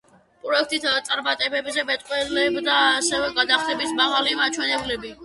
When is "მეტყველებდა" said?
1.89-2.79